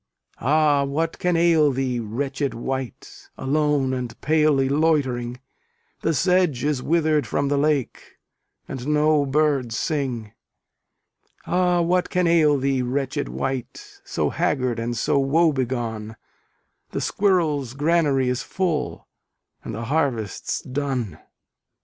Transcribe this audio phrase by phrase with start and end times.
[0.39, 5.39] Ah, what can ail thee, wretched wight, Alone and palely loitering?
[6.01, 8.17] The sedge is wither'd from the lake,
[8.67, 10.33] And no birds sing.
[11.45, 16.15] Ah what can ail thee, wretched wight, So haggard and so woe begone?
[16.89, 19.07] The squirrel's granary is full,
[19.63, 21.19] And the harvest's done.